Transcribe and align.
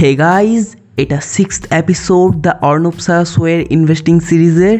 হে 0.00 0.14
guys 0.14 0.76
এটা 0.96 1.20
sixth 1.20 1.72
episode 1.72 2.36
the 2.36 2.50
Arnab 2.60 2.98
Saha 2.98 3.24
শোয়ের 3.24 3.64
investing 3.70 4.20
সিরিজের 4.20 4.78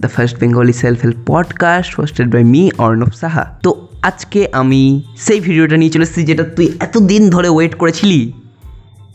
the 0.00 0.08
first 0.08 0.38
Bengali 0.38 0.72
self 0.72 1.00
help 1.02 1.16
podcast 1.26 1.94
hosted 2.00 2.32
by 2.32 2.44
me 2.44 2.70
Arnab 2.78 3.10
Saha 3.10 3.58
তো 3.62 3.88
আজকে 4.02 4.48
আমি 4.52 5.02
সেই 5.16 5.40
ভিডিওটা 5.40 5.76
নিয়ে 5.76 5.90
চলে 5.90 6.02
এসেছি 6.02 6.22
যেটা 6.22 6.42
তুই 6.42 6.72
এতদিন 6.80 7.30
ধরে 7.30 7.48
ওয়েট 7.48 7.74
করেছিলি। 7.74 8.32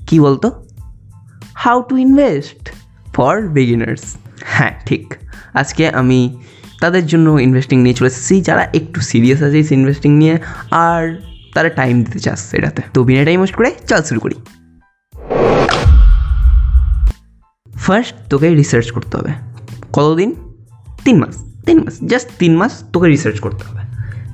কি 0.07 0.19
বলতো? 0.19 0.65
How 1.53 1.81
to 1.81 1.97
invest 1.97 2.73
for 3.13 3.47
beginners 3.47 4.01
হ্যাঁ 4.43 4.71
ঠিক। 4.85 5.13
আজকে 5.53 5.89
আমি 5.89 6.37
তাদের 6.81 7.07
জন্য 7.07 7.29
ইনভেস্টিং 7.29 7.81
নিয়ে 7.81 7.95
চলে 7.95 8.07
এসেছি, 8.07 8.41
যারা 8.41 8.67
একটু 8.73 9.01
সিরিয়াস 9.01 9.43
আছে 9.43 9.63
ইনভেস্টিং 9.71 10.17
নিয়ে, 10.17 10.37
আর 10.71 11.21
তারা 11.53 11.69
টাইম 11.69 12.03
দিতে 12.03 12.19
চাস 12.19 12.53
এটাতে। 12.53 12.81
তো 12.93 13.03
বিনা 13.03 13.25
টাইম 13.25 13.45
করে 13.45 13.71
চল 13.87 14.01
শুরু 14.01 14.19
করি। 14.19 14.35
ফার্স্ট 17.89 18.13
তোকে 18.29 18.55
রিসার্চ 18.55 18.91
করতে 18.91 19.17
হবে। 19.17 19.29
কতদিন? 19.93 20.35
তিন 21.05 21.19
মাস। 21.19 21.43
তিন 21.65 21.83
মাস। 21.83 21.99
জাস্ট 22.05 22.29
তিন 22.39 22.57
মাস 22.57 22.83
তোকে 22.93 23.07
রিসার্চ 23.07 23.39
করতে 23.39 23.63
হবে। 23.63 23.81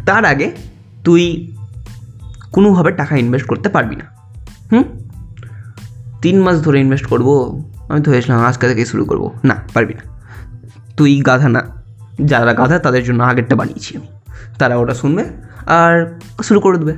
তার 0.06 0.26
আগে 0.26 0.52
তুই 1.04 1.56
কোনোভাবে 2.52 2.92
টাকা 2.92 3.16
ইনভেস্ট 3.16 3.48
করতে 3.48 3.70
পারবি 3.70 3.96
না। 3.96 4.06
হুম? 4.72 4.84
তিন 6.22 6.42
মাস 6.42 6.62
ধরে 6.62 6.80
ইনভেস্ট 6.80 7.06
করব, 7.06 7.62
আমি 7.90 8.02
তো 8.02 8.12
ভেবেছিলাম 8.12 8.42
আজকে 8.42 8.68
থেকে 8.68 8.86
শুরু 8.86 9.06
করব। 9.06 9.32
না, 9.44 9.56
পারবি 9.74 9.94
না। 9.94 10.22
তুই 10.98 11.22
গাধা 11.22 11.50
না। 11.50 11.84
যারা 12.26 12.54
গাধা, 12.54 12.80
তাদের 12.80 13.04
জন্য 13.04 13.24
আগেরটা 13.24 13.56
বানিয়েছি 13.56 13.98
আমি। 13.98 14.08
তারা 14.60 14.76
ওটা 14.76 14.94
শুনবে 14.94 15.26
আর 15.66 16.20
শুরু 16.44 16.60
করে 16.60 16.78
দেবে। 16.78 16.94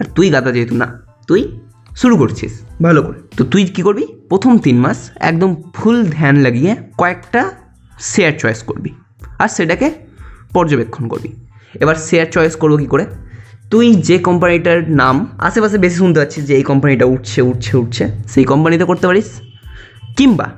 আর 0.00 0.04
তুই 0.14 0.30
গাধা 0.30 0.52
যেহেতু 0.52 0.74
না, 0.74 1.00
তুই 1.26 1.60
শুরু 1.96 2.16
করছিস। 2.16 2.60
ভালো 2.82 3.02
করে। 3.02 3.20
তো 3.36 3.44
তুই 3.44 3.64
কী 3.64 3.82
করবি? 3.82 4.06
প্রথম 4.28 4.58
তিন 4.58 4.78
মাস 4.78 5.10
একদম 5.16 5.62
ফুল 5.74 6.04
ধ্যান 6.04 6.36
লাগিয়ে 6.36 6.76
কয়েকটা 6.98 7.50
শেয়ার 8.00 8.32
চয়েস 8.38 8.62
করবি। 8.62 8.90
আর 9.38 9.48
সেটাকে 9.48 9.90
পর্যবেক্ষণ 10.52 11.08
করবি। 11.08 11.28
এবার 11.80 11.94
শেয়ার 11.94 12.26
চয়েস 12.26 12.56
করব 12.56 12.76
কী 12.76 12.86
করে? 12.86 13.06
তুই 13.70 13.94
যে 13.94 14.18
কোম্পানিটার 14.18 14.90
নাম 14.90 15.28
আশেপাশে 15.38 15.78
বেশি 15.78 15.96
শুনতে 15.96 16.20
পাচ্ছিস 16.20 16.44
যে 16.44 16.54
এই 16.54 16.62
কোম্পানিটা 16.62 17.04
উঠছে 17.04 17.42
উঠছে 17.42 17.76
উঠছে, 17.76 18.08
সেই 18.28 18.44
কোম্পানিতে 18.44 18.84
করতে 18.84 19.06
পারিস। 19.06 19.40
কিংবা 20.16 20.50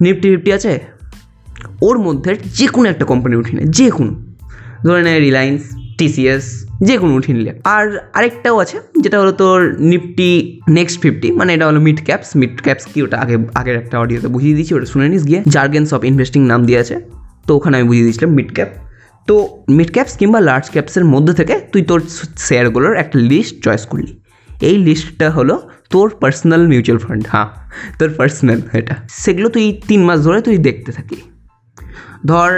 নিফটি 0.00 0.30
ফিফটি 0.30 0.52
আছে, 0.52 0.78
ওর 1.82 1.98
মধ্যে 1.98 2.36
যে 2.46 2.66
কোনো 2.66 2.88
একটা 2.88 3.04
কোম্পানি 3.04 3.36
উঠি 3.36 3.56
না, 3.56 3.62
যে 3.62 3.90
কোনো। 3.90 4.12
ধরে 4.84 5.02
নেয় 5.02 5.18
রিলায়েন্স 5.18 5.62
টিসিএস 5.98 6.44
যে 6.88 6.94
কোনো 7.00 7.12
উঠিয়ে 7.18 7.36
নিলে। 7.38 7.52
আর 7.76 7.84
আরেকটাও 8.18 8.56
আছে, 8.64 8.76
যেটা 9.02 9.16
হলো 9.22 9.32
তোর 9.42 9.58
নিফটি 9.90 10.30
নেক্সট 10.78 10.96
ফিফটি 11.02 11.28
মানে 11.38 11.50
এটা 11.56 11.64
হলো 11.70 11.80
মিড 11.86 12.00
ক্যাপস 12.08 12.28
মিড 12.40 12.54
ক্যাপস 12.66 12.84
কি 12.92 12.98
ওটা 13.04 13.16
আগে, 13.24 13.36
আগের 13.60 13.76
একটা 13.82 13.96
অডিওতে 14.02 14.28
বুঝিয়ে 14.34 14.54
দিয়েছি, 14.56 14.72
ওটা 14.76 14.88
শুনে 14.92 15.06
নিস 15.14 15.24
গিয়ে। 15.30 15.40
জার্গেন্স 15.54 15.88
অফ 15.96 16.00
ইনভেস্টিং 16.10 16.40
নাম 16.52 16.60
দিয়ে 16.68 16.78
আছে, 16.82 16.96
তো 17.46 17.50
ওখানে 17.58 17.74
আমি 17.78 17.86
বুঝিয়ে 17.90 18.04
দিয়েছিলাম 18.06 18.30
মিড 18.38 18.50
ক্যাপ 18.56 18.70
তো 19.28 19.34
মিড 19.76 19.90
ক্যাপস 19.94 20.14
কিংবা 20.20 20.38
লার্জ 20.48 20.66
ক্যাপসের 20.74 21.04
মধ্যে 21.14 21.32
থেকে 21.40 21.54
তুই 21.72 21.82
তোর 21.90 22.00
শেয়ারগুলোর 22.48 22.94
একটা 23.02 23.16
লিস্ট 23.30 23.54
চয়েস 23.64 23.82
করলি। 23.92 24.12
এই 24.68 24.76
লিস্টটা 24.86 25.28
হলো 25.38 25.54
তোর 25.92 26.06
পার্সোনাল 26.22 26.62
মিউচুয়াল 26.72 26.98
ফান্ড 27.04 27.24
হ্যাঁ 27.32 27.48
তোর 27.98 28.10
পার্সোনাল 28.18 28.60
এটা। 28.78 28.94
সেগুলো 29.22 29.48
তুই 29.54 29.64
তিন 29.88 30.00
মাস 30.08 30.18
ধরে 30.26 30.38
তুই 30.46 30.56
দেখতে 30.68 30.90
থাকি। 30.96 31.18
ধর, 32.30 32.52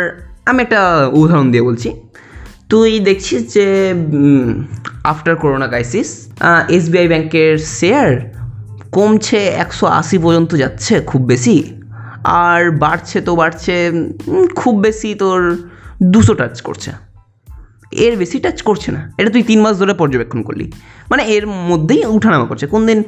আমি 0.50 0.58
একটা 0.66 0.80
উদাহরণ 1.20 1.48
দিয়ে 1.52 1.64
বলছি 1.68 1.88
তুই 2.70 2.90
দেখছিস 3.00 3.42
যে 3.54 3.66
আফটার 5.04 5.36
করোনা 5.36 5.66
ক্রাইসিস 5.66 6.08
এসবিআই 6.68 7.08
ব্যাংকের 7.08 7.58
শেয়ার 7.78 8.10
কমছে 8.92 9.40
একশো 9.64 9.86
আশি 10.00 10.16
পর্যন্ত 10.18 10.50
যাচ্ছে 10.54 10.94
খুব 11.00 11.22
বেশি। 11.22 11.56
আর 12.24 12.60
বাড়ছে 12.70 13.18
তো 13.20 13.32
বাড়ছে 13.36 13.74
খুব 14.54 14.74
বেশি 14.80 15.10
তোর 15.14 15.40
দুশো 16.02 16.34
টাচ 16.34 16.56
করছে। 16.60 16.90
এর 17.92 18.16
বেশি 18.16 18.40
টাচ 18.40 18.62
করছে 18.62 18.92
না। 18.92 19.12
এটা 19.18 19.30
তুই 19.30 19.42
তিন 19.42 19.60
মাস 19.60 19.78
ধরে 19.78 19.94
পর্যবেক্ষণ 19.94 20.42
করলি। 20.42 20.72
মানে 21.10 21.22
এর 21.34 21.44
মধ্যেই 21.46 22.04
উঠানামা 22.06 22.46
করছে। 22.46 22.66
কোন 22.66 22.86
দিন 22.86 22.98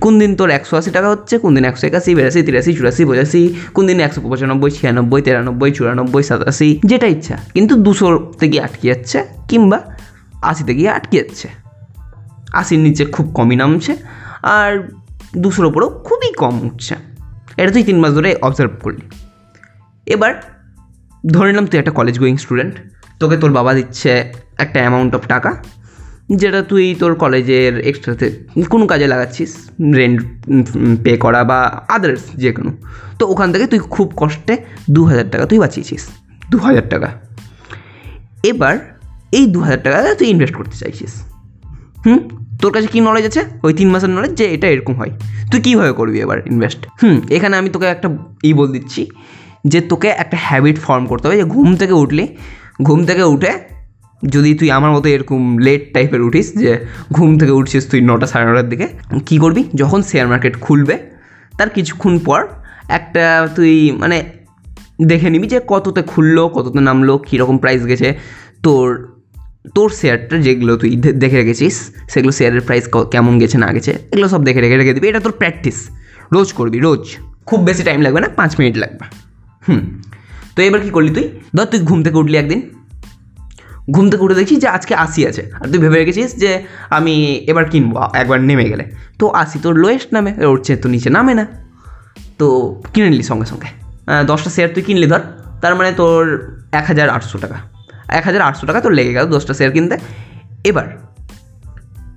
কোন 0.00 0.18
দিন 0.18 0.36
তোর 0.36 0.50
একশো 0.50 0.76
আশি 0.76 0.90
টাকা 0.90 1.08
হচ্ছে, 1.10 1.38
কোন 1.38 1.54
দিন 1.54 1.64
একশো 1.64 1.86
একাশি, 1.86 2.14
বিরাশি, 2.14 2.42
তিরাশি, 2.42 2.74
চুরাশি, 2.74 3.04
পঁচাশি, 3.04 3.54
কোন 3.74 3.86
দিন 3.86 4.00
একশো 4.00 4.20
পঁচানব্বই, 4.20 4.70
ছিয়ানব্বই, 4.70 5.22
তিরানব্বই, 5.22 5.70
চুরানব্বই, 5.72 6.22
সাতাশি, 6.22 6.80
যেটা 6.84 7.06
ইচ্ছা। 7.06 7.36
কিন্তু 7.54 7.74
দুশোতে 7.76 8.48
গিয়ে 8.48 8.62
আটকে 8.62 8.88
যাচ্ছে 8.88 9.18
কিংবা 9.48 9.78
আশিতে 10.42 10.74
গিয়ে 10.74 10.90
আটকে 10.90 11.16
যাচ্ছে। 11.16 11.48
আশির 12.52 12.78
নিচে 12.78 13.04
খুব 13.04 13.26
কমই 13.34 13.56
নামছে 13.56 13.96
আর 14.42 14.88
দুশোর 15.36 15.64
ওপরেও 15.64 15.90
খুবই 16.04 16.32
কম 16.32 16.54
উঠছে। 16.66 16.94
এটা 17.56 17.70
তুই 17.72 17.82
তিন 17.82 17.98
মাস 18.00 18.12
ধরে 18.14 18.30
অবজার্ভ 18.42 18.72
করলি। 18.82 19.04
এবার 20.06 20.32
ধরে 21.26 21.48
নিলাম 21.50 21.66
তুই 21.66 21.78
একটা 21.80 21.90
কলেজ 21.90 22.18
গোয়িং 22.18 22.36
স্টুডেন্ট 22.36 22.74
তোকে 23.22 23.36
তোর 23.42 23.52
বাবা 23.58 23.72
দিচ্ছে 23.78 24.12
একটা 24.64 24.78
অ্যামাউন্ট 24.82 25.12
অফ 25.18 25.22
টাকা, 25.34 25.50
যেটা 26.40 26.60
তুই 26.70 26.84
তোর 27.00 27.12
কলেজের 27.22 27.72
এক্সট্রাতে 27.90 28.26
কোনো 28.72 28.84
কাজে 28.92 29.06
লাগাচ্ছিস 29.12 29.50
রেন্ট 29.98 30.18
পে 31.04 31.12
করা 31.24 31.40
বা 31.50 31.58
আদার্স 31.96 32.22
যে 32.42 32.50
কোনো। 32.56 32.70
তো 33.18 33.22
ওখান 33.32 33.48
থেকে 33.54 33.66
তুই 33.72 33.80
খুব 33.94 34.08
কষ্টে 34.20 34.54
দু 34.96 35.02
হাজার 35.10 35.26
টাকা 35.32 35.44
তুই 35.50 35.58
বাঁচিয়েছিস 35.62 36.02
দু 36.52 36.58
হাজার 36.66 36.84
টাকা। 36.92 37.08
এবার 38.50 38.74
এই 39.38 39.44
দু 39.54 39.58
হাজার 39.64 39.80
টাকা 39.86 39.98
তুই 40.20 40.28
ইনভেস্ট 40.34 40.54
করতে 40.58 40.76
চাইছিস। 40.82 41.12
হুম? 42.04 42.20
তোর 42.62 42.70
কাছে 42.74 42.88
কী 42.94 42.98
নলেজ 43.08 43.24
আছে? 43.30 43.42
ওই 43.66 43.72
তিন 43.78 43.88
মাসের 43.92 44.10
নলেজ 44.16 44.32
যে 44.40 44.46
এটা 44.54 44.66
এরকম 44.74 44.94
হয়। 45.00 45.12
তুই 45.50 45.60
কীভাবে 45.66 45.92
করবি 45.92 46.18
এবার 46.20 46.38
ইনভেস্ট 46.52 46.80
হুম, 47.00 47.16
এখানে 47.36 47.54
আমি 47.60 47.68
তোকে 47.74 47.86
একটা 47.94 48.08
ই 48.48 48.50
বল 48.58 48.68
দিচ্ছি 48.76 49.02
যে 49.72 49.80
তোকে 49.90 50.08
একটা 50.22 50.36
হ্যাবিট 50.46 50.76
ফর্ম 50.86 51.04
করতে 51.06 51.24
হবে 51.26 51.36
যে 51.36 51.46
ঘুম 51.54 51.68
থেকে 51.76 51.94
উঠলি 52.02 52.24
ঘুম 52.82 53.04
থেকে 53.04 53.22
উঠে 53.22 53.52
যদি 54.28 54.54
তুই 54.54 54.70
আমার 54.70 54.92
মতো 54.92 55.08
এরকম 55.08 55.58
লেট 55.58 55.94
টাইপের 55.94 56.22
উঠিস 56.22 56.52
যে 56.54 56.86
ঘুম 57.12 57.38
থেকে 57.38 57.52
উঠছিস 57.52 57.90
তুই 57.90 58.00
নটা 58.00 58.26
সাড়ে 58.26 58.50
নটার 58.50 58.68
দিকে, 58.68 58.88
কী 59.26 59.38
করবি? 59.38 59.64
যখন 59.74 60.02
শেয়ার 60.02 60.28
মার্কেট 60.28 60.60
খুলবে, 60.60 60.98
তার 61.58 61.70
কিছুক্ষণ 61.70 62.18
পর 62.18 62.46
একটা 62.88 63.48
তুই 63.56 63.90
মানে 63.90 64.24
দেখে 65.02 65.30
নিবি 65.30 65.46
যে 65.46 65.60
কততে 65.66 66.02
খুললো, 66.02 66.48
কততে 66.48 66.80
নামলো, 66.80 67.18
কীরকম 67.18 67.58
প্রাইস 67.58 67.86
গেছে। 67.86 68.18
তোর 68.62 69.12
তোর 69.74 69.90
শেয়ারটা 69.90 70.38
যেগুলো 70.38 70.76
তুই 70.76 70.96
দেখে 70.96 71.36
রেখেছিস, 71.36 71.90
সেগুলো 72.08 72.32
শেয়ারের 72.32 72.60
প্রাইস 72.60 72.88
কেমন 73.10 73.38
গেছে, 73.38 73.58
না 73.58 73.66
গেছে, 73.66 73.90
এগুলো 73.90 74.28
সব 74.28 74.44
দেখে 74.44 74.60
রেখে 74.60 74.76
রেখে 74.76 74.92
দিবি। 74.92 75.08
এটা 75.08 75.20
তোর 75.20 75.32
প্র্যাকটিস 75.32 75.88
রোজ 76.32 76.52
করবি, 76.52 76.78
রোজ। 76.78 77.16
খুব 77.46 77.60
বেশি 77.64 77.82
টাইম 77.82 78.00
লাগবে 78.00 78.20
না, 78.20 78.28
পাঁচ 78.28 78.60
মিনিট 78.60 78.76
লাগবে। 78.76 79.04
হুম। 79.68 80.01
তো 80.56 80.62
এবার 80.62 80.80
কী 80.80 80.90
করলি 80.90 81.14
তুই? 81.14 81.40
ধর 81.56 81.64
তুই 81.64 81.80
ঘুম 81.80 82.02
থেকে 82.02 82.16
উঠলি 82.16 82.36
একদিন। 82.36 82.70
ঘুম 83.90 84.10
থেকে 84.10 84.24
উঠে 84.24 84.34
দেখছিস 84.34 84.58
যে 84.58 84.68
আজকে 84.68 84.94
আশি 84.94 85.26
আছে। 85.26 85.50
আর 85.60 85.66
তুই 85.66 85.78
ভেবে 85.78 85.98
রেখেছিস 85.98 86.34
যে 86.36 86.62
আমি 86.90 87.34
এবার 87.34 87.64
কিনবো, 87.64 88.00
একবার 88.14 88.40
নেমে 88.40 88.64
গেলে। 88.64 88.90
তো 89.18 89.28
আশি 89.28 89.58
তোর 89.62 89.74
লোয়েস্ট 89.74 90.08
নামে 90.12 90.46
উঠছে 90.46 90.76
তো 90.76 90.88
নিচে 90.88 91.10
নামে 91.10 91.34
না। 91.34 91.46
তো 92.38 92.80
কিনে 92.94 93.10
নিলি 93.10 93.22
সঙ্গে 93.22 93.46
সঙ্গে। 93.46 93.66
দশটা 94.26 94.50
শেয়ার 94.50 94.70
তুই 94.74 94.82
কিনলি 94.82 95.06
ধর, 95.06 95.20
তার 95.60 95.74
মানে 95.74 95.92
তোর 95.92 96.54
এক 96.72 96.84
হাজার 96.86 97.10
আটশো 97.10 97.38
টাকা। 97.38 97.54
এক 98.08 98.24
হাজার 98.24 98.42
আটশো 98.42 98.66
টাকা 98.66 98.80
তোর 98.80 98.92
লেগে 98.92 99.12
গেল 99.12 99.26
দশটা 99.26 99.54
শেয়ার 99.54 99.72
কিনতে। 99.72 99.96
এবার 100.64 100.84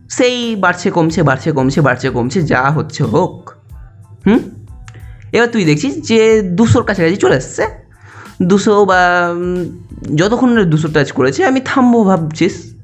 সেই 0.10 0.56
বাড়ছে, 0.56 0.92
কমছে 0.92 1.24
বাড়ছে 1.24 1.52
কমছে 1.52 1.82
বাড়ছে, 1.82 2.10
কমছে, 2.10 2.42
যা 2.42 2.62
হচ্ছে 2.62 3.04
হোক। 3.04 3.52
হুম? 4.28 4.40
এবার 5.34 5.48
তুই 5.48 5.66
দেখছিস 5.66 6.08
যে 6.08 6.42
দুশোর 6.42 6.84
কাছাকাছি 6.84 7.16
চলে 7.16 7.36
এসছে। 7.36 7.85
দুশো 8.44 8.86
বা 8.86 9.30
যতক্ষণ 10.16 10.64
দুশো 10.64 10.88
টাচ 10.88 11.12
করেছে, 11.12 11.46
আমি 11.46 11.62
থামবো 11.66 12.04
ভাবছিস। 12.04 12.76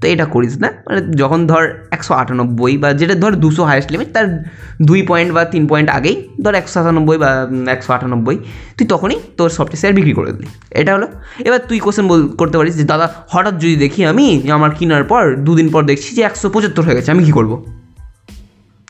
তো 0.00 0.08
এটা 0.08 0.24
করিস 0.24 0.58
না। 0.58 0.72
মানে 0.86 1.00
যখন 1.00 1.46
ধর 1.46 1.68
একশো 1.90 2.14
আটানব্বই 2.14 2.76
বা 2.76 2.92
যেটা 2.92 3.14
ধর 3.14 3.32
দুশো 3.32 3.64
হায়েস্ট 3.64 3.92
লিমিট 3.92 4.12
তার 4.12 4.44
দুই 4.82 5.02
পয়েন্ট 5.02 5.34
বা 5.34 5.44
তিন 5.44 5.66
পয়েন্ট 5.66 5.90
আগেই 5.90 6.28
ধর 6.44 6.54
একশো 6.54 6.72
সাতানব্বই 6.72 7.18
বা 7.18 7.48
একশো 7.66 7.92
আটানব্বই, 7.92 8.38
তুই 8.78 8.86
তখনই 8.86 9.20
তোর 9.36 9.50
সবটা 9.50 9.76
শেয়ার 9.76 9.94
বিক্রি 9.94 10.12
করে 10.12 10.32
দিলি। 10.32 10.46
এটা 10.70 10.94
হলো। 10.94 11.08
এবার 11.38 11.58
তুই 11.68 11.78
কোশ্চেন 11.78 12.08
বল, 12.08 12.28
করতে 12.28 12.58
পারিস 12.58 12.76
যে, 12.76 12.84
দাদা, 12.84 13.14
হঠাৎ 13.28 13.54
যদি 13.54 13.76
দেখি 13.76 14.04
আমি 14.04 14.50
আমার 14.50 14.70
কেনার 14.70 15.04
পর, 15.04 15.36
দুদিন 15.36 15.68
পর 15.68 15.84
দেখছি 15.84 16.14
যে 16.14 16.22
একশো 16.22 16.50
পঁচাত্তর 16.50 16.82
হয়ে 16.82 16.94
গেছে, 16.94 17.10
আমি 17.10 17.24
কী 17.24 17.32
করব? 17.32 17.64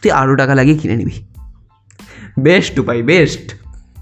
তুই 0.02 0.11
আরও 0.11 0.37
টাকা 0.37 0.55
লাগিয়ে 0.55 0.79
কিনে 0.79 0.97
নিবি। 0.97 1.23
বেস্ট 2.41 2.79
উপায় 2.79 3.02
বেস্ট 3.02 3.55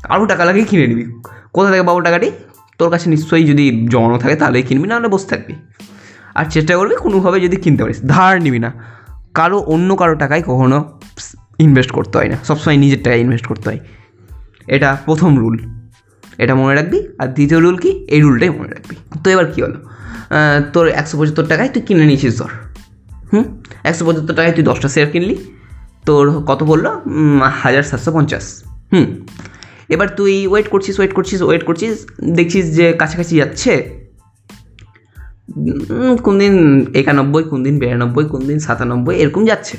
আরও 0.04 0.26
টাকা 0.26 0.44
লাগিয়ে 0.44 0.64
কিনে 0.64 0.86
নিবি। 0.86 1.04
কোথা 1.52 1.70
থেকে 1.70 1.82
পাবো 1.82 2.00
টাকাটি? 2.00 2.30
তোর 2.78 2.90
কাছে 2.90 3.10
নিশ্চয়ই 3.10 3.44
যদি 3.44 3.88
জমানো 3.90 4.18
থাকে 4.18 4.36
তাহলেই 4.36 4.62
কিনবি 4.62 4.88
না 4.88 4.96
হলে 4.96 5.08
বসে 5.08 5.26
থাকবি। 5.28 5.54
আর 6.34 6.44
চেষ্টা 6.44 6.76
করবি 6.76 6.96
কোনোভাবে 6.96 7.40
যদি 7.40 7.56
কিনতে 7.56 7.82
পারিস, 7.82 8.00
ধার 8.06 8.42
নিবি 8.42 8.58
না। 8.58 8.72
কারও 9.34 9.58
অন্য 9.58 9.96
কারও 9.96 10.14
টাকায় 10.14 10.42
কখনো 10.42 11.00
ইনভেস্ট 11.58 11.90
করতে 11.90 12.18
হয় 12.18 12.28
না। 12.28 12.36
সবসময় 12.44 12.76
নিজের 12.76 12.98
টাকায় 13.02 13.20
ইনভেস্ট 13.20 13.46
করতে 13.46 13.68
হয়। 13.68 13.78
এটা 14.66 14.96
প্রথম 15.04 15.38
রুল 15.38 15.58
এটা 16.38 16.54
মনে 16.54 16.74
রাখবি। 16.74 17.08
আর 17.18 17.26
দ্বিতীয় 17.26 17.60
রুল 17.60 17.76
কি? 17.76 17.90
এই 17.90 18.20
রুলটাই 18.20 18.50
মনে 18.50 18.68
রাখবি। 18.68 18.96
তো 19.24 19.30
এবার 19.30 19.52
কী 19.52 19.62
হলো? 19.62 19.78
তোর 20.72 20.88
একশো 20.88 21.18
পঁচাত্তর 21.18 21.46
টাকায় 21.46 21.68
তুই 21.68 21.82
কিনে 21.82 22.04
নিয়েছিস 22.04 22.38
ধর। 22.38 22.50
হুম? 23.32 23.62
একশো 23.84 24.04
পঁচাত্তর 24.06 24.34
টাকায় 24.34 24.52
তুই 24.52 24.64
দশটা 24.64 24.88
শেয়ার 24.88 25.10
কিনলি। 25.10 25.36
তোর 26.06 26.44
কত 26.44 26.62
বলল? 26.62 26.86
হাজার 27.62 27.82
সাতশো 27.82 28.12
পঞ্চাশ। 28.12 28.64
হুম? 28.92 29.26
এবার 29.88 30.08
তুই 30.18 30.34
ওয়েট 30.46 30.68
করছিস 30.68 30.94
ওয়েট 30.98 31.12
করছিস 31.12 31.40
ওয়েট 31.42 31.62
করছিস, 31.64 31.94
দেখছিস 32.36 32.64
যে 32.76 32.86
কাছাকাছি 32.92 33.34
যাচ্ছে। 33.36 33.72
কোন 36.22 36.34
দিন 36.38 36.54
একানব্বই 36.94 37.44
কোন 37.50 37.60
দিন 37.62 37.74
বিরানব্বই 37.78 38.24
কোন 38.24 38.42
দিন 38.46 38.58
সাতানব্বই, 38.58 39.14
এরকম 39.22 39.42
যাচ্ছে। 39.46 39.76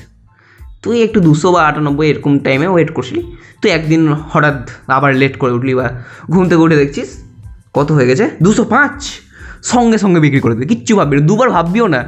তুই 0.84 0.98
একটু 1.04 1.20
দুশো 1.20 1.48
বা 1.52 1.62
আটানব্বই 1.70 2.08
এরকম 2.10 2.34
টাইমে 2.40 2.68
ওয়েট 2.68 2.90
করছিলি। 2.94 3.22
তুই 3.62 3.70
একদিন 3.72 4.02
হঠাৎ 4.32 4.58
আবার 4.88 5.12
লেট 5.16 5.36
করে 5.38 5.52
উঠলি 5.58 5.74
বা 5.76 5.88
ঘুম 6.32 6.44
থেকে 6.50 6.62
উঠে 6.66 6.76
দেখছিস, 6.76 7.10
কত 7.74 7.90
হয়ে 7.92 8.08
গেছে? 8.08 8.26
দুশো 8.44 8.64
পাঁচ। 8.64 8.98
সঙ্গে 9.64 9.98
সঙ্গে 9.98 10.20
বিক্রি 10.20 10.40
করে 10.40 10.54
দিবি। 10.56 10.68
কিচ্ছু 10.74 10.94
ভাববি 10.96 11.16
না। 11.18 11.24
দুবার 11.28 11.50
ভাববিও 11.50 11.88
না 11.88 12.02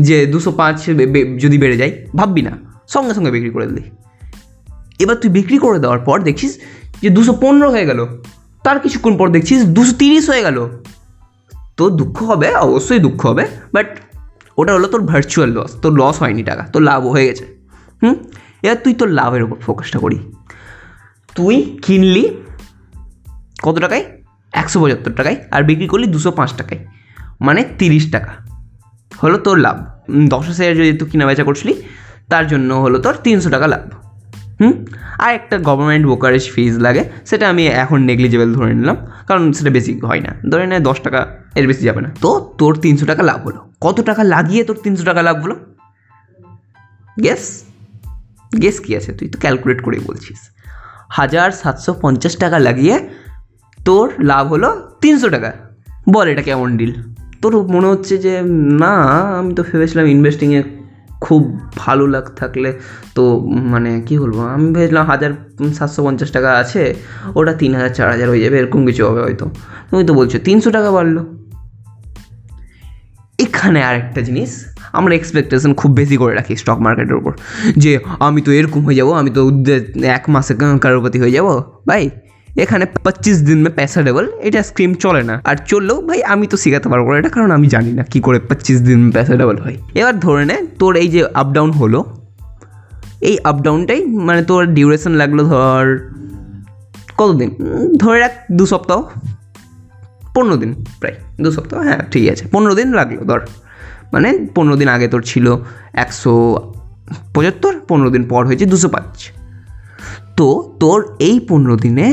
যে 0.00 0.16
দুশো 0.26 0.50
পাঁচ 0.52 0.76
যদি 1.42 1.56
বেড়ে 1.62 1.76
যায়। 1.76 1.92
ভাববি 2.16 2.42
না। 2.42 2.52
সঙ্গে 2.88 3.12
সঙ্গে 3.14 3.30
বিক্রি 3.30 3.50
করে 3.50 3.66
দিলি। 3.66 3.84
এবার 4.98 5.16
তুই 5.16 5.30
বিক্রি 5.30 5.58
করে 5.58 5.78
দেওয়ার 5.78 6.00
পর 6.08 6.16
দেখছিস 6.22 6.52
যে 7.04 7.10
দুশো 7.10 7.32
পনেরো 7.32 7.70
হয়ে 7.70 7.86
গেল। 7.86 8.06
তার 8.64 8.78
কিছুক্ষণ 8.78 9.16
পর 9.16 9.28
দেখছিস 9.28 9.64
দুশো 9.64 9.92
তিরিশ 9.92 10.28
হয়ে 10.28 10.42
গেল। 10.42 10.68
তোর 11.76 11.90
দুঃখ 11.90 12.22
হবে, 12.22 12.54
অবশ্যই 12.54 12.98
দুঃখ 12.98 13.26
হবে 13.26 13.46
বাট 13.72 13.98
ওটা 14.58 14.72
হলো 14.72 14.86
তোর 14.88 15.00
ভার্চুয়াল 15.00 15.50
লস 15.50 15.80
তোর 15.80 15.92
লস 15.92 16.18
হয়নি 16.18 16.42
টাকা, 16.42 16.62
তোর 16.62 16.82
লাভও 16.82 17.10
হয়ে 17.10 17.26
গেছে। 17.26 17.44
হুম? 18.02 18.14
এবার 18.62 18.76
তুই 18.76 18.94
তোর 18.94 19.08
লাভের 19.08 19.42
উপর 19.42 19.56
ফোকাসটা 19.60 19.98
করি। 19.98 20.18
তুই 21.34 21.78
কিনলি 21.82 22.36
কত 23.62 23.78
টাকায়? 23.78 24.04
একশো 24.52 24.80
পঁচাত্তর 24.80 25.12
টাকায়, 25.12 25.36
আর 25.50 25.62
বিক্রি 25.62 25.88
করলি 25.88 26.06
দুশো 26.06 26.30
পাঁচ 26.30 26.52
টাকায় 26.52 26.86
মানে 27.40 27.64
তিরিশ 27.78 28.12
টাকা। 28.12 28.32
হলো 29.22 29.38
তোর 29.38 29.58
লাভ। 29.58 29.76
দশ 30.28 30.46
হাজার 30.46 30.76
যদি 30.76 30.92
তুই 30.92 31.10
কেনা 31.10 31.26
বেচা 31.26 31.44
করছিলি, 31.44 31.82
তার 32.30 32.46
জন্য 32.46 32.74
হলো 32.74 32.98
তোর 32.98 33.14
তিনশো 33.22 33.50
টাকা 33.50 33.66
লাভ। 33.66 34.03
হুম? 34.60 34.84
আর 35.18 35.34
একটা 35.34 35.58
গভর্নমেন্ট 35.58 36.06
ব্রোকারেজ 36.06 36.50
ফিজ 36.50 36.78
লাগে, 36.78 37.04
সেটা 37.26 37.48
আমি 37.48 37.66
এখন 37.66 38.02
নেগলিজেবল 38.02 38.54
ধরে 38.54 38.74
নিলাম, 38.74 38.96
কারণ 39.26 39.52
সেটা 39.52 39.70
বেশি 39.70 40.00
হয় 40.00 40.20
না। 40.20 40.34
ধরে 40.50 40.66
নেয় 40.66 40.80
দশ 40.80 41.00
টাকা, 41.00 41.26
এর 41.54 41.66
বেশি 41.66 41.80
যাবে 41.80 42.00
না। 42.00 42.10
তো 42.20 42.54
তোর 42.58 42.76
তিনশো 42.76 43.06
টাকা 43.06 43.22
লাভ 43.22 43.46
হলো। 43.46 43.60
কত 43.80 44.00
টাকা 44.00 44.24
লাগিয়ে 44.24 44.64
তোর 44.64 44.78
তিনশো 44.82 45.04
টাকা 45.04 45.22
লাভ 45.22 45.36
হলো? 45.42 45.56
গেস 47.22 47.64
গেস 48.62 48.80
কী 48.80 48.96
আছে? 48.96 49.12
তুই 49.12 49.28
তো 49.28 49.38
ক্যালকুলেট 49.38 49.82
করেই 49.82 50.00
বলছিস। 50.00 50.38
হাজার 51.08 51.50
সাতশো 51.50 51.94
পঞ্চাশ 52.00 52.36
টাকা 52.36 52.58
লাগিয়ে 52.58 53.08
তোর 53.84 54.12
লাভ 54.18 54.46
হলো 54.46 54.90
তিনশো 55.00 55.30
টাকা। 55.30 55.52
বল 56.10 56.28
এটা 56.28 56.42
কেমন 56.42 56.76
ডিল 56.76 56.92
তোর 57.42 57.66
মনে 57.66 57.86
হচ্ছে 57.86 58.18
যে, 58.18 58.42
না, 58.78 58.94
আমি 59.38 59.54
তো 59.54 59.62
ভেবেছিলাম 59.62 60.06
ইনভেস্টিংয়ে 60.06 60.83
খুব 61.26 61.42
ভালো 61.82 62.04
লাগ 62.14 62.24
থাকলে 62.40 62.70
তো 63.16 63.22
মানে 63.72 63.90
কি 64.06 64.14
বলব, 64.22 64.38
আমি 64.56 64.66
ভেবেছিলাম 64.74 65.04
হাজার 65.10 65.32
সাতশো 65.78 66.00
পঞ্চাশ 66.06 66.30
টাকা 66.36 66.50
আছে, 66.62 66.82
ওটা 67.38 67.52
তিন 67.60 67.70
হাজার, 67.76 67.92
চার 67.98 68.08
হাজার 68.14 68.28
হয়ে 68.32 68.42
যাবে, 68.44 68.56
এরকম 68.62 68.80
কিছু 68.88 69.02
হবে 69.08 69.20
হয়তো। 69.26 69.46
তুমি 69.88 70.02
তো 70.08 70.12
বলছো, 70.18 70.36
তিনশো 70.46 70.70
টাকা 70.76 70.90
বাড়লো। 70.96 71.22
এখানে 73.44 73.78
আরেকটা 73.88 74.20
জিনিস, 74.28 74.50
আমরা 74.98 75.12
এক্সপেকটেশন 75.18 75.70
খুব 75.80 75.90
বেশি 76.00 76.16
করে 76.22 76.34
রাখি 76.38 76.54
স্টক 76.62 76.78
মার্কেটের 76.86 77.16
উপর, 77.20 77.32
যে 77.82 77.92
আমি 78.26 78.40
তো 78.46 78.50
এরকম 78.58 78.80
হয়ে 78.86 78.98
যাব, 79.00 79.08
আমি 79.20 79.30
তো 79.36 79.40
এক 80.18 80.24
মাসে 80.34 80.52
কারোপতি 80.84 81.18
হয়ে 81.22 81.34
যাব 81.36 81.48
ভাই 81.88 82.04
এখানে 82.62 82.84
পঁচিশ 83.04 83.36
দিন 83.48 83.58
মে 83.64 83.70
পয়সা 83.78 84.00
ডেবল 84.06 84.24
এটা 84.46 84.60
স্ক্রিম 84.68 84.92
চলে 85.04 85.22
না। 85.30 85.34
আর 85.50 85.56
চললেও 85.70 85.98
ভাই, 86.08 86.20
আমি 86.32 86.44
তো 86.52 86.56
শেখাতে 86.62 86.88
পারব 86.92 87.06
না 87.12 87.16
এটা, 87.20 87.30
কারণ 87.36 87.50
আমি 87.56 87.66
জানি 87.74 87.90
না 87.98 88.02
কি 88.12 88.18
করে 88.26 88.38
পঁচিশ 88.48 88.78
দিন 88.88 89.00
পয়সা 89.14 89.34
ডেবল 89.40 89.56
হয়। 89.64 89.76
এবার 90.00 90.14
ধরে 90.20 90.44
নে, 90.50 90.56
তোর 90.80 90.92
এই 91.02 91.08
যে 91.14 91.20
আপ 91.40 91.48
ডাউন 91.56 91.70
হলো, 91.80 92.00
এই 93.28 93.36
আপ 93.50 93.56
ডাউনটাই 93.64 94.00
মানে 94.28 94.42
তোর 94.50 94.62
ডিউরেশন 94.76 95.12
লাগল 95.20 95.38
ধর 95.52 95.84
কতদিন? 97.18 97.50
ধরে 98.02 98.18
রাখ 98.24 98.32
দু 98.58 98.64
সপ্তাহ, 98.72 98.98
পনেরো 100.34 100.56
দিন 100.62 100.70
প্রায়, 101.00 101.16
দু 101.42 101.48
সপ্তাহ 101.56 101.78
হ্যাঁ 101.88 102.00
ঠিক 102.12 102.24
আছে, 102.32 102.44
পনেরো 102.52 102.74
দিন 102.78 102.88
লাগল 102.98 103.18
ধর। 103.30 103.40
মানে 104.12 104.28
পনেরো 104.54 104.76
দিন 104.80 104.88
আগে 104.88 105.06
তোর 105.12 105.22
ছিল 105.30 105.46
একশো 106.04 106.32
পঁচাত্তর, 107.34 107.72
পনেরো 107.88 108.10
দিন 108.14 108.22
পর 108.32 108.42
হয়েছে 108.48 108.64
দুশো 108.72 108.88
পাঁচ। 108.94 109.16
তো 110.38 110.46
তোর 110.80 110.98
এই 111.28 111.36
পনেরো 111.48 111.76
দিনে 111.76 112.06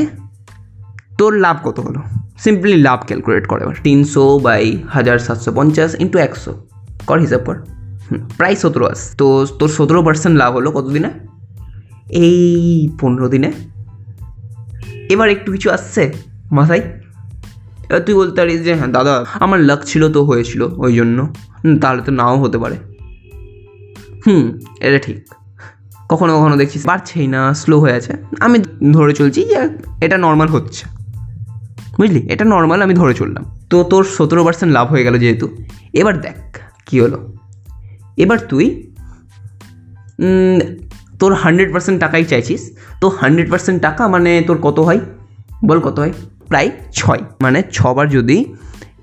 তোর 1.18 1.36
লাভ 1.36 1.56
কত 1.64 1.80
হলো? 1.80 2.00
সিম্পলি 2.38 2.76
লাভ 2.76 3.00
ক্যালকুলেট 3.06 3.46
করে 3.46 3.62
এবার। 3.62 3.74
তিনশো 3.82 4.38
বাই 4.38 4.82
হাজার 4.88 5.18
সাতশো 5.18 5.52
পঞ্চাশ 5.52 5.94
ইন্টু 5.94 6.18
একশো। 6.18 6.66
কর 7.06 7.18
হিসাব 7.18 7.40
কর। 7.44 7.56
প্রায় 8.36 8.54
সতেরো 8.54 8.86
আস। 8.86 9.16
তো 9.16 9.46
তোর 9.58 9.68
সতেরো 9.68 10.02
পার্সেন্ট 10.02 10.38
লাভ 10.38 10.54
হলো 10.54 10.70
কত 10.70 10.84
দিনে? 10.84 11.10
এই 12.08 12.88
পনেরো 13.00 13.28
দিনে। 13.28 13.52
এবার 15.10 15.28
একটু 15.28 15.52
কিছু 15.52 15.70
আসছে, 15.70 16.12
মাথায়। 16.52 16.80
এবার 17.88 18.00
তুই 18.00 18.14
বলতে 18.14 18.40
পারিস 18.40 18.60
যে 18.60 18.74
হ্যাঁ 18.74 18.88
দাদা, 18.88 19.24
আমার 19.40 19.60
লাক 19.60 19.84
ছিল 19.84 20.12
তো 20.12 20.24
হয়েছিল, 20.24 20.62
ওই 20.62 20.94
জন্য। 20.94 21.34
তাহলে 21.80 22.02
তো 22.02 22.12
নাও 22.12 22.40
হতে 22.40 22.58
পারে। 22.58 22.76
হুম, 24.26 24.58
এটা 24.80 24.98
ঠিক। 24.98 25.34
কখনো 26.08 26.38
কখনো 26.38 26.56
দেখছিস 26.56 26.86
বাড়ছেই 26.86 27.26
না 27.26 27.54
স্লো 27.54 27.80
হয়ে 27.80 27.92
আছে। 27.92 28.12
আমি 28.40 28.58
ধরে 28.92 29.12
চলছি 29.14 29.44
যে, 29.44 29.68
এটা 30.00 30.18
নর্মাল 30.18 30.48
হচ্ছে। 30.48 31.01
বুঝলি? 31.96 32.20
এটা 32.32 32.44
নর্মাল 32.44 32.82
আমি 32.82 32.94
ধরে 32.94 33.14
চললাম। 33.14 33.44
তো 33.70 33.84
তোর 33.84 34.04
সতেরো 34.04 34.44
পার্সেন্ট 34.44 34.72
লাভ 34.72 34.88
হয়ে 34.88 35.04
গেল 35.04 35.18
যেহেতু। 35.18 35.56
এবার 35.92 36.20
দেখ, 36.20 36.58
কী 36.86 37.00
হলো? 37.00 37.34
এবার 38.16 38.38
তুই 38.38 38.92
তোর 41.20 41.34
হান্ড্রেড 41.34 41.72
পার্সেন্ট 41.72 42.00
টাকাই 42.00 42.24
চাইছিস। 42.24 42.76
তো 43.00 43.08
হান্ড্রেড 43.08 43.50
পার্সেন্ট 43.50 43.82
টাকা 43.82 44.08
মানে 44.08 44.42
তোর 44.46 44.58
কত 44.58 44.78
হয়? 44.80 45.00
বল 45.64 45.80
কত 45.80 45.98
হয়? 45.98 46.12
প্রায় 46.48 46.70
ছয়। 46.92 47.18
মানে 47.40 47.62
ছবার 47.72 48.08
যদি 48.08 48.54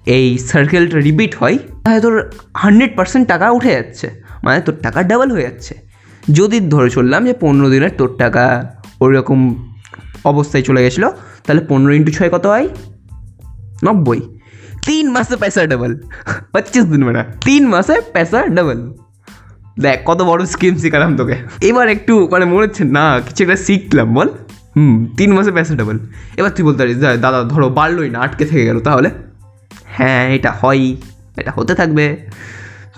এই 0.06 0.38
সার্কেলটা 0.38 1.00
রিপিট 1.00 1.36
হয়, 1.36 1.58
তাহলে 1.84 2.02
তোর 2.02 2.32
হান্ড্রেড 2.58 2.98
পার্সেন্ট 2.98 3.28
টাকা 3.28 3.52
উঠে 3.52 3.72
যাচ্ছে। 3.72 4.10
মানে 4.44 4.62
তোর 4.62 4.76
টাকা 4.82 5.04
ডাবল 5.04 5.32
হয়ে 5.32 5.42
যাচ্ছে। 5.42 5.76
যদি 6.34 6.60
ধরে 6.60 6.90
চললাম 6.90 7.26
যে 7.26 7.34
পনেরো 7.34 7.70
দিনের 7.70 7.90
তোর 7.98 8.16
টাকা 8.18 8.76
ওই 9.02 9.14
রকম 9.14 9.40
অবস্থায় 10.26 10.64
চলে 10.64 10.84
গেছিল 10.84 11.10
তাহলে 11.48 11.66
পনেরো 11.68 11.92
ইন্টু 11.92 12.12
ছয় 12.12 12.30
কত 12.30 12.46
হয়? 12.46 12.70
নব্বই। 13.86 14.40
তিন 14.86 15.10
মাসে 15.10 15.36
পয়সা 15.36 15.68
ডাবল 15.68 16.00
পঁচিশ 16.54 16.84
দিন 16.84 17.04
মানে। 17.04 17.24
তিন 17.46 17.68
মাসে 17.68 18.02
পয়সা 18.14 18.48
ডাবল 18.48 18.94
দেখ, 19.80 20.00
কত 20.06 20.22
বড় 20.22 20.46
স্কিম 20.46 20.76
শিখালাম 20.76 21.18
তোকে। 21.18 21.36
এবার 21.62 21.90
একটু 21.90 22.28
মানে 22.32 22.46
মনে 22.46 22.68
হচ্ছে, 22.68 22.84
না, 22.84 23.22
কিছু 23.28 23.44
একটা 23.44 23.56
শিখলাম, 23.56 24.14
বল। 24.14 24.30
হুম, 24.76 25.08
তিন 25.18 25.34
মাসে 25.34 25.52
পয়সা 25.52 25.76
ডাবল 25.76 26.00
এবার 26.38 26.52
তুই 26.52 26.66
বলতে 26.66 26.78
পারিস 26.78 26.98
"দা- 26.98 27.18
দাদা, 27.18 27.44
ধরো 27.44 27.70
বাড়লোই 27.70 28.10
না, 28.10 28.20
আটকে 28.20 28.46
থেকে 28.46 28.66
গেল, 28.66 28.80
তাহলে? 28.80 29.10
হ্যাঁ 29.86 30.30
এটা 30.30 30.52
হয়। 30.52 30.96
এটা 31.38 31.52
হতে 31.52 31.76
থাকবে। 31.76 32.18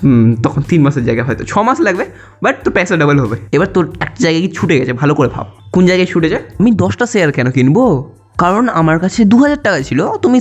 হুম, 0.04 0.36
তখন 0.44 0.62
তিন 0.62 0.82
মাসের 0.82 1.06
জায়গায় 1.06 1.28
হয়তো 1.28 1.44
ছ 1.44 1.58
মাস 1.58 1.80
লাগবে 1.80 2.06
বাট 2.44 2.64
তোর 2.64 2.74
পয়সা 2.74 2.98
ডাবল 2.98 3.20
হবে। 3.20 3.38
এবার 3.52 3.68
তোর 3.68 3.90
একটা 4.00 4.16
জায়গায় 4.20 4.48
কি 4.48 4.54
ছুটে 4.56 4.80
গেছে, 4.80 4.94
ভালো 4.94 5.16
করে 5.16 5.30
ভাব। 5.30 5.46
কোন 5.72 5.86
জায়গায় 5.86 6.08
ছুটেছে? 6.08 6.36
আমি 6.60 6.72
দশটা 6.72 7.06
শেয়ার 7.06 7.32
কেন 7.32 7.52
কিনবো? 7.52 8.16
কারণ 8.42 8.64
আমার 8.82 8.98
কাছে 9.04 9.20
দু 9.32 9.38
হাজার 9.44 9.62
টাকা 9.68 9.80
ছিল, 9.88 10.00
তুমি 10.24 10.38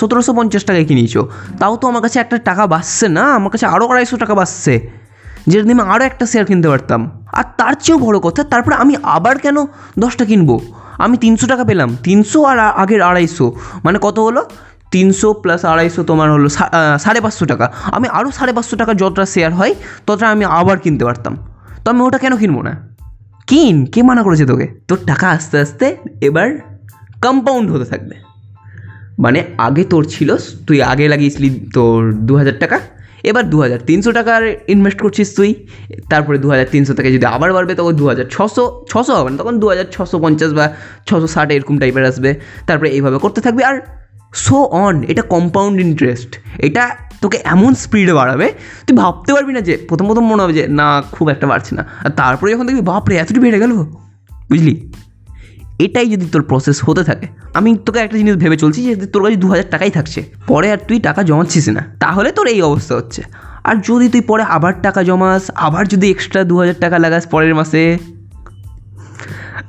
সতেরোশো 0.00 0.32
পঞ্চাশ 0.38 0.62
টাকায় 0.68 0.86
কিনেছো। 0.90 1.22
তাও 1.60 1.74
তো 1.80 1.84
আমার 1.90 2.02
কাছে 2.06 2.18
একটা 2.24 2.36
টাকা 2.48 2.64
বাঁচছে 2.72 3.06
না, 3.16 3.24
আমার 3.38 3.50
কাছে 3.54 3.66
আরও 3.74 3.84
আড়াইশো 3.92 4.16
টাকা 4.22 4.34
বাঁচছে। 4.40 4.74
যেটা 5.50 5.62
দিয়ে 5.66 5.76
আমি 5.78 5.84
আরও 5.94 6.02
একটা 6.10 6.24
শেয়ার 6.32 6.46
কিনতে 6.50 6.68
পারতাম। 6.72 7.00
আর 7.38 7.44
তার 7.58 7.74
চেয়েও 7.84 7.98
বড় 8.06 8.16
কথা, 8.26 8.40
তারপরে 8.52 8.74
আমি 8.82 8.94
আবার 9.16 9.36
কেন 9.44 9.56
দশটা 10.02 10.24
কিনবো? 10.30 10.56
আমি 11.04 11.16
তিনশো 11.24 11.46
টাকা 11.52 11.64
পেলাম, 11.70 11.88
তিনশো 12.06 12.38
আর 12.50 12.58
আগের 12.82 13.00
আড়াইশো। 13.10 13.46
মানে 13.84 13.98
কত 14.06 14.16
হলো? 14.26 14.42
তিনশো 14.94 15.28
প্লাস 15.42 15.60
আড়াইশো 15.72 16.00
তোমার 16.10 16.28
হলো 16.34 16.48
সাড়ে 17.04 17.20
পাঁচশো 17.24 17.44
টাকা। 17.52 17.66
আমি 17.96 18.06
আরও 18.18 18.28
সাড়ে 18.38 18.52
পাঁচশো 18.56 18.74
টাকা 18.80 18.92
যতটা 19.02 19.24
শেয়ার 19.34 19.52
হয়, 19.58 19.72
ততটা 20.06 20.26
আমি 20.34 20.44
আবার 20.60 20.76
কিনতে 20.84 21.04
পারতাম। 21.08 21.34
তো 21.82 21.86
আমি 21.92 22.00
ওটা 22.06 22.18
কেন 22.24 22.32
কিনবো 22.42 22.60
না? 22.68 22.72
কিন, 23.50 23.76
কে 23.92 24.00
মানা 24.08 24.22
করেছে 24.26 24.44
তোকে? 24.50 24.66
তোর 24.88 24.98
টাকা 25.10 25.26
আস্তে 25.36 25.56
আস্তে 25.64 25.86
এবার 26.28 26.48
কম্পাউন্ড 27.24 27.66
হতে 27.72 27.86
থাকবে। 27.92 28.14
মানে 29.24 29.38
আগে 29.66 29.84
তোর 29.92 30.02
ছিল, 30.14 30.30
তুই 30.66 30.78
আগে 30.82 31.04
লাগিয়েছিলি 31.08 31.48
তোর 31.76 31.98
দু 32.28 32.32
হাজার 32.40 32.56
টাকা, 32.62 32.78
এবার 33.30 33.44
দু 33.52 33.56
হাজার 33.60 33.80
তিনশো 33.88 34.10
টাকার 34.12 34.42
ইনভেস্ট 34.74 34.98
করছিস 35.04 35.28
তুই, 35.38 35.50
তারপরে 36.10 36.36
দু 36.38 36.48
হাজার 36.52 36.66
তিনশো 36.74 36.92
থেকে 36.94 37.10
যদি 37.12 37.26
আবার 37.36 37.50
বাড়বে 37.52 37.72
তখন 37.74 37.94
দু 38.00 38.04
হাজার 38.06 38.26
ছশো 38.34 38.64
ছশো 38.90 39.12
হবে 39.18 39.28
না, 39.30 39.36
তখন 39.36 39.54
দু 39.62 39.66
হাজার 39.68 39.86
ছশো 39.94 40.16
পঞ্চাশ 40.18 40.50
বা 40.52 40.64
ছশো 41.06 41.26
ষাট 41.26 41.48
এরকম 41.52 41.78
টাইপের 41.78 42.04
আসবে, 42.04 42.30
তারপরে 42.66 42.88
এইভাবে 42.96 43.18
করতে 43.18 43.40
থাকবে। 43.40 43.62
আর 43.70 43.76
সো 44.44 44.58
অন 44.84 44.96
এটা 45.02 45.22
কম্পাউন্ড 45.34 45.76
ইন্টারেস্ট 45.80 46.30
এটা 46.66 46.84
তোকে 47.22 47.38
এমন 47.44 47.74
স্পিডে 47.74 48.12
বাড়াবে, 48.12 48.46
তুই 48.86 48.96
ভাবতে 48.96 49.30
পারবি 49.32 49.52
না 49.52 49.60
যে 49.60 49.74
প্রথম 49.88 50.06
প্রথম 50.06 50.24
মনে 50.30 50.40
হবে 50.42 50.52
যে, 50.52 50.64
না, 50.80 51.02
খুব 51.12 51.26
একটা 51.28 51.46
বাড়ছে 51.46 51.72
না। 51.74 51.82
আর 52.04 52.10
তারপরে 52.20 52.48
যখন 52.52 52.66
দেখবি, 52.66 52.82
বাপরে, 52.82 53.14
এতটি 53.16 53.40
বেড়ে 53.40 53.58
গেল? 53.58 53.72
বুঝলি? 54.50 54.74
এটাই 55.78 56.10
যদি 56.10 56.26
তোর 56.26 56.42
প্রসেস 56.42 56.84
হতে 56.84 57.04
থাকে। 57.04 57.26
আমি 57.54 57.76
তোকে 57.86 57.98
একটা 57.98 58.16
জিনিস 58.16 58.36
ভেবে 58.36 58.56
চলছি 58.56 58.94
যে 58.94 59.06
তোর 59.06 59.22
কাছে 59.22 59.36
দু 59.36 59.48
হাজার 59.48 59.64
টাকাই 59.70 59.90
থাকছে। 59.90 60.22
পরে 60.46 60.72
আর 60.72 60.78
তুই 60.88 61.00
টাকা 61.00 61.22
জমাচ্ছিস 61.22 61.68
না। 61.68 61.96
তাহলে 62.00 62.32
তোর 62.32 62.46
এই 62.46 62.62
অবস্থা 62.62 62.94
হচ্ছে। 62.94 63.22
আর 63.64 63.76
যদি 63.76 64.08
তুই 64.08 64.20
পরে 64.20 64.42
আবার 64.42 64.82
টাকা 64.82 65.02
জমাস, 65.02 65.50
আবার 65.54 65.88
যদি 65.88 66.10
এক্সট্রা 66.10 66.44
দু 66.44 66.58
হাজার 66.58 66.74
টাকা 66.80 66.98
লাগাস 66.98 67.26
পরের 67.26 67.54
মাসে, 67.54 67.98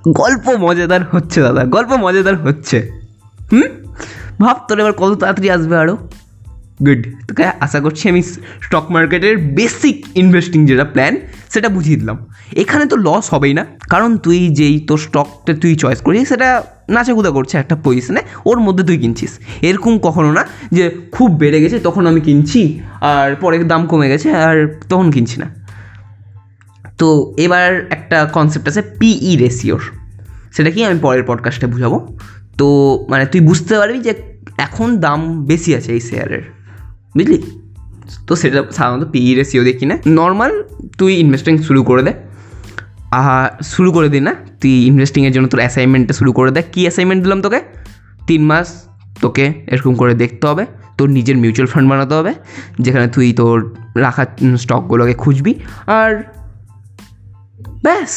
গল্প 0.07 0.49
মজাদার 0.49 0.99
হচ্ছে 1.11 1.41
দাদা, 1.41 1.65
গল্প 1.65 1.91
মজাদার 1.91 2.37
হচ্ছে। 2.37 2.91
হুম? 3.51 3.61
ভাব, 4.41 4.57
তোর 4.67 4.79
এবার 4.79 4.93
কত 4.93 5.17
তাড়াতাড়ি 5.19 5.49
আসবে 5.49 5.77
আরও 5.77 5.97
গুড 6.85 7.27
তোকে 7.27 7.45
আশা 7.45 7.79
করছি 7.79 8.09
আমি 8.09 8.21
স্টক 8.21 8.91
মার্কেটের 8.91 9.37
বেসিক 9.37 10.05
ইনভেস্টিং 10.15 10.65
যেটা 10.65 10.83
প্ল্যান 10.83 11.15
সেটা 11.49 11.69
বুঝিয়ে 11.69 11.97
দিলাম। 11.99 12.25
এখানে 12.55 12.85
তো 12.85 12.97
লস 12.97 13.33
হবেই 13.33 13.53
না। 13.53 13.65
কারণ 13.89 14.17
তুই 14.17 14.49
যেই 14.49 14.79
তোর 14.79 14.97
স্টকটা 14.97 15.53
তুই 15.53 15.75
চয়েস 15.75 16.01
করিস, 16.01 16.27
সেটা 16.27 16.63
নাচাকুদা 16.89 17.29
করছে 17.29 17.57
একটা 17.57 17.75
পজিশনে 17.83 18.21
ওর 18.45 18.59
মধ্যে 18.59 18.83
তুই 18.83 18.97
কিনছিস। 18.97 19.39
এরকম 19.61 19.99
কখনো 19.99 20.31
না 20.31 20.45
যে 20.71 20.91
খুব 21.11 21.37
বেড়ে 21.37 21.61
গেছে, 21.61 21.79
তখন 21.79 22.07
আমি 22.07 22.21
কিনছি, 22.21 22.79
আর 23.01 23.35
পরে 23.35 23.63
দাম 23.63 23.87
কমে 23.87 24.09
গেছে, 24.09 24.31
আর 24.31 24.79
তখন 24.89 25.11
কিনছি 25.11 25.39
না। 25.39 25.55
তো 26.97 27.33
এবার 27.37 27.87
একটা 27.89 28.25
কনসেপ্ট 28.25 28.67
আছে 28.67 28.81
পিই 28.81 29.37
রেশিওর 29.37 29.79
সেটা 30.51 30.71
কি 30.71 30.83
আমি 30.83 30.99
পরের 30.99 31.23
পডকাস্টে 31.23 31.67
বুঝাবো? 31.67 32.17
তো 32.57 32.67
মানে 33.09 33.25
তুই 33.25 33.41
বুঝতে 33.41 33.77
পারবি 33.77 33.99
যে 33.99 34.13
এখন 34.57 34.97
দাম 34.97 35.45
বেশি 35.45 35.75
আছে 35.75 35.93
এই 35.93 35.99
শেয়ারের 35.99 36.41
বুঝলি? 37.17 37.41
তো 38.27 38.35
সেটা 38.35 38.63
সাধারণত 38.71 39.11
পিই 39.11 39.35
রেশিও 39.35 39.63
দেখি 39.63 39.85
না 39.85 39.97
নর্মাল 40.07 40.63
তুই 40.97 41.13
ইনভেস্টিং 41.15 41.57
শুরু 41.57 41.83
করে 41.83 42.03
দে। 42.03 42.28
শুরু 43.63 43.89
করে 43.91 44.09
দিন 44.09 44.23
না। 44.23 44.33
তুই 44.61 44.73
ইনভেস্টিংয়ের 44.85 45.33
জন্য 45.33 45.47
তোর 45.47 45.59
অ্যাসাইনমেন্টটা 45.59 46.13
শুরু 46.13 46.31
করে 46.33 46.51
দে। 46.51 46.61
কী 46.73 46.81
অ্যাসাইনমেন্ট 46.81 47.23
দিলাম 47.23 47.39
তোকে? 47.41 47.59
তিন 48.27 48.41
মাস 48.45 48.67
তোকে 49.21 49.45
এরকম 49.67 49.93
করে 49.95 50.13
দেখতে 50.13 50.47
হবে। 50.47 50.65
তোর 50.97 51.09
নিজের 51.09 51.37
মিউচুয়াল 51.37 51.67
ফান্ড 51.71 51.87
বানাতে 51.89 52.13
হবে, 52.15 52.33
যেখানে 52.79 53.07
তুই 53.07 53.27
তোর 53.33 53.57
রাখা 53.95 54.25
স্টকগুলোকে 54.57 55.13
খুঁজবি। 55.13 55.53
আর 55.87 56.11
ব্যাস। 57.83 58.13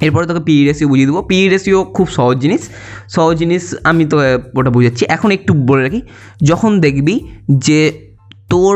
এরপরে 0.00 0.26
তোকে 0.26 0.40
পিই 0.40 0.60
রেসিও 0.66 0.88
বুঝিয়ে 0.88 1.06
দেবো। 1.06 1.20
পিই 1.22 1.48
রেসিও 1.48 1.80
খুব 1.96 2.06
সহজ 2.08 2.36
জিনিস। 2.38 2.62
সহজ 3.08 3.34
জিনিস 3.36 3.74
আমি 3.84 4.04
তো 4.04 4.16
ওটা 4.56 4.70
বুঝাচ্ছি। 4.70 5.04
এখন 5.08 5.30
একটু 5.30 5.52
বলে 5.68 5.82
রাখি, 5.82 6.00
যখন 6.42 6.70
দেখবি 6.80 7.14
যে 7.66 7.80
তোর 8.50 8.74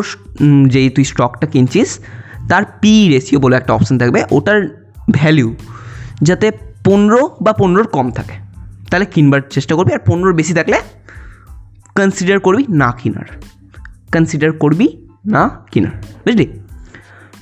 যেই 0.68 0.88
তুই 0.90 1.04
স্টকটা 1.04 1.46
কিনছিস 1.46 1.90
তার 2.48 2.64
পি 2.80 2.94
রেশিও 3.08 3.38
বলে 3.44 3.54
একটা 3.56 3.72
অপশান 3.72 3.96
থাকবে, 3.98 4.20
ওটার 4.30 4.58
ভ্যালিউ 5.10 5.48
যাতে 6.22 6.46
পনেরো 6.84 7.22
বা 7.44 7.52
পনেরোর 7.52 7.88
কম 7.96 8.06
থাকে। 8.10 8.36
তাহলে 8.90 9.06
কিনবার 9.06 9.40
চেষ্টা 9.50 9.74
করবি, 9.74 9.90
আর 9.92 10.02
পনেরোর 10.06 10.34
বেশি 10.34 10.52
থাকলে 10.54 10.78
কনসিডার 11.96 12.38
করবি 12.40 12.64
না 12.82 12.88
কিনার। 13.00 13.28
কনসিডার 14.12 14.52
করবি 14.52 14.86
না 15.34 15.42
কিনার, 15.72 15.94
বুঝলি? 16.24 16.46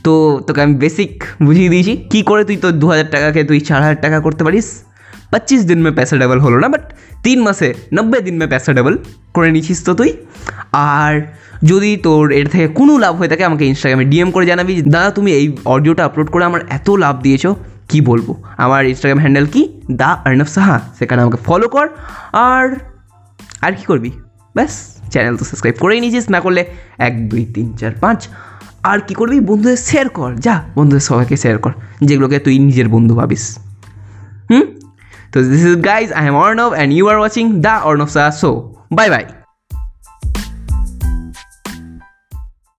তো 0.04 0.12
তোকে 0.46 0.60
আমি 0.62 0.74
বেসিক 0.74 1.12
বুঝিয়ে 1.42 1.68
দিয়েছি, 1.68 1.92
কী 2.10 2.20
করে 2.22 2.42
তুই 2.44 2.56
তোর 2.56 2.72
দু 2.72 2.86
হাজার 2.90 3.08
টাকাকে 3.10 3.40
তুই 3.44 3.58
চার 3.60 3.80
হাজার 3.82 4.00
টাকা 4.00 4.18
করতে 4.20 4.44
পারিস? 4.44 4.68
পঁচিশ 5.32 5.60
দিন 5.64 5.78
মে 5.84 5.90
পয়সা 5.90 6.16
ডাবল 6.18 6.38
হলো 6.40 6.56
না 6.58 6.68
বাট 6.68 6.84
তিন 7.22 7.38
মাসে 7.40 7.68
নব্বই 7.92 8.20
দিন 8.22 8.36
মে 8.40 8.46
পয়সা 8.46 8.70
ডাবল 8.72 8.94
করে 9.34 9.48
নিছিস 9.50 9.78
তো 9.84 9.92
তুই 9.94 10.10
আর 10.94 11.14
যদি 11.64 11.90
তোর 11.98 12.24
এর 12.32 12.46
থেকে 12.48 12.66
কোনো 12.70 12.92
লাভ 12.98 13.14
হয়ে 13.16 13.30
থাকে 13.32 13.44
আমাকে 13.44 13.64
ইনস্টাগ্রামে 13.64 14.04
ডিএম 14.04 14.28
করে 14.30 14.44
জানাবি 14.46 14.74
দাদা 14.86 15.10
তুমি 15.10 15.30
এই 15.32 15.46
অডিওটা 15.66 16.02
আপলোড 16.04 16.28
করে 16.30 16.44
আমার 16.44 16.62
এত 16.68 16.88
লাভ 16.96 17.14
দিয়েছ 17.22 17.44
কি 17.90 17.98
বলব 18.00 18.28
আমার 18.56 18.82
ইনস্টাগ্রাম 18.84 19.20
হ্যান্ডেল 19.20 19.46
কি 19.46 19.62
দা 19.92 20.10
অর্ণব 20.26 20.48
সাহা 20.48 20.76
সেখানে 20.98 21.20
আমাকে 21.22 21.38
ফলো 21.44 21.66
কর 21.68 21.86
আর 22.46 22.66
আর 23.62 23.72
কি 23.72 23.84
করবি 23.84 24.10
ব্যাস 24.54 24.72
চ্যানেল 25.12 25.34
তো 25.36 25.44
সাবস্ক্রাইব 25.44 25.76
করেই 25.80 25.98
নিয়েছিস 26.00 26.26
না 26.30 26.38
করলে 26.40 26.62
এক 26.98 27.14
দুই 27.30 27.42
তিন 27.54 27.66
চার 27.76 27.94
পাঁচ 28.00 28.20
আর 28.82 28.98
কি 29.00 29.14
করবি 29.14 29.36
বন্ধুদের 29.42 29.80
শেয়ার 29.88 30.08
কর 30.08 30.30
যা 30.36 30.54
বন্ধুদের 30.76 31.04
সবাইকে 31.10 31.36
শেয়ার 31.36 31.58
কর 31.58 31.72
যেগুলোকে 32.00 32.38
তুই 32.38 32.56
নিজের 32.58 32.88
বন্ধু 32.88 33.14
ভাবিস 33.14 33.44
হুম 34.50 34.64
So 35.32 35.42
this 35.42 35.64
is 35.64 35.76
guys, 35.76 36.12
I 36.12 36.24
am 36.24 36.34
Arnav 36.34 36.76
and 36.76 36.92
you 36.92 37.08
are 37.08 37.18
watching 37.18 37.62
The 37.62 37.68
Arnav 37.68 38.10
Sir 38.10 38.30
Show. 38.32 38.84
Bye 38.90 39.08
bye. 39.08 39.41